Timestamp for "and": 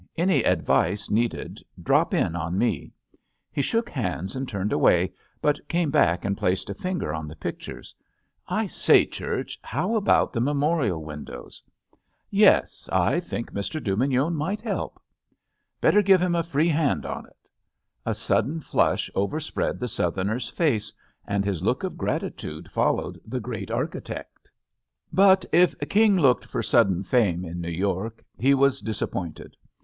4.35-4.49, 6.25-6.35, 21.27-21.45